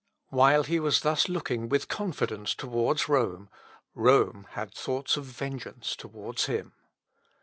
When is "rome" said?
3.07-3.49, 3.93-4.47